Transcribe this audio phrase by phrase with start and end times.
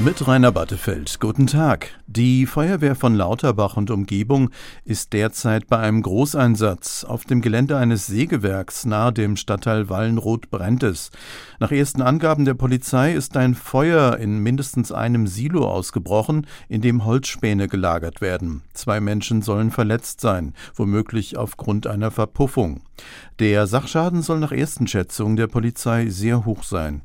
[0.00, 1.20] Mit Rainer Battefeld.
[1.20, 1.90] Guten Tag.
[2.08, 4.50] Die Feuerwehr von Lauterbach und Umgebung
[4.84, 7.04] ist derzeit bei einem Großeinsatz.
[7.04, 11.12] Auf dem Gelände eines Sägewerks nahe dem Stadtteil Wallenroth brennt es.
[11.60, 17.04] Nach ersten Angaben der Polizei ist ein Feuer in mindestens einem Silo ausgebrochen, in dem
[17.04, 18.62] Holzspäne gelagert werden.
[18.72, 22.82] Zwei Menschen sollen verletzt sein, womöglich aufgrund einer Verpuffung.
[23.38, 27.02] Der Sachschaden soll nach ersten Schätzungen der Polizei sehr hoch sein.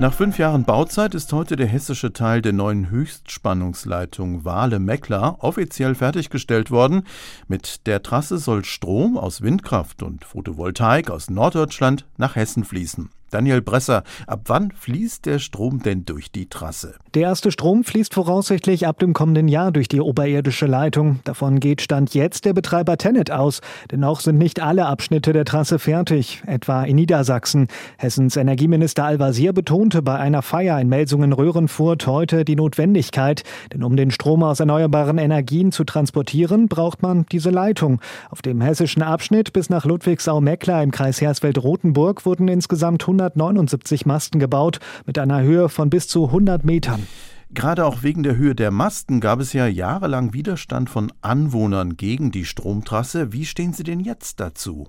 [0.00, 6.72] Nach fünf Jahren Bauzeit ist heute der hessische Teil der neuen Höchstspannungsleitung Wahle-Meckler offiziell fertiggestellt
[6.72, 7.04] worden.
[7.46, 13.10] Mit der Trasse soll Strom aus Windkraft und Photovoltaik aus Norddeutschland nach Hessen fließen.
[13.34, 16.94] Daniel Bresser, ab wann fließt der Strom denn durch die Trasse?
[17.14, 21.18] Der erste Strom fließt voraussichtlich ab dem kommenden Jahr durch die oberirdische Leitung.
[21.24, 23.60] Davon geht Stand jetzt der Betreiber Tennet aus.
[23.90, 27.66] Dennoch sind nicht alle Abschnitte der Trasse fertig, etwa in Niedersachsen.
[27.98, 33.42] Hessens Energieminister Al-Wazir betonte bei einer Feier in Melsungen-Röhrenfurt heute die Notwendigkeit.
[33.72, 38.00] Denn um den Strom aus erneuerbaren Energien zu transportieren, braucht man diese Leitung.
[38.30, 44.38] Auf dem hessischen Abschnitt bis nach Ludwigsau-Meckler im Kreis Hersfeld-Rotenburg wurden insgesamt 100 179 Masten
[44.38, 47.06] gebaut mit einer Höhe von bis zu 100 Metern.
[47.50, 52.32] Gerade auch wegen der Höhe der Masten gab es ja jahrelang Widerstand von Anwohnern gegen
[52.32, 53.32] die Stromtrasse.
[53.32, 54.88] Wie stehen Sie denn jetzt dazu?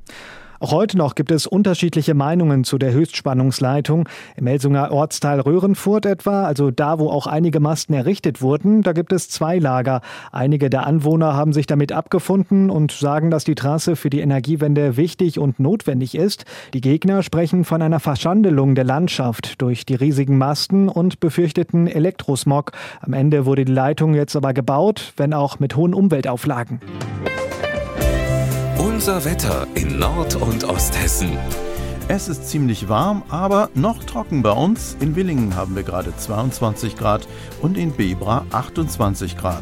[0.60, 4.08] Auch heute noch gibt es unterschiedliche Meinungen zu der Höchstspannungsleitung.
[4.38, 9.12] Im Melsunger Ortsteil Röhrenfurt etwa, also da, wo auch einige Masten errichtet wurden, da gibt
[9.12, 10.02] es zwei Lager.
[10.32, 14.98] Einige der Anwohner haben sich damit abgefunden und sagen, dass die Trasse für die Energiewende
[14.98, 16.46] wichtig und notwendig ist.
[16.74, 22.72] Die Gegner sprechen von einer Verschandelung der Landschaft durch die riesigen Masten und befürchteten Elektrosmog.
[23.02, 26.80] Am Ende wurde die Leitung jetzt aber gebaut, wenn auch mit hohen Umweltauflagen.
[29.06, 31.38] Unser Wetter in Nord- und Osthessen.
[32.08, 34.98] Es ist ziemlich warm, aber noch trocken bei uns.
[35.00, 37.28] In Willingen haben wir gerade 22 Grad
[37.62, 39.62] und in Bebra 28 Grad.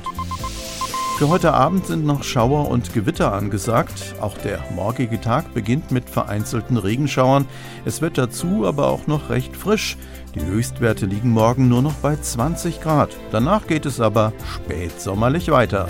[1.18, 4.16] Für heute Abend sind noch Schauer und Gewitter angesagt.
[4.22, 7.46] Auch der morgige Tag beginnt mit vereinzelten Regenschauern.
[7.84, 9.98] Es wird dazu aber auch noch recht frisch.
[10.36, 13.10] Die Höchstwerte liegen morgen nur noch bei 20 Grad.
[13.34, 15.90] Danach geht es aber spätsommerlich weiter.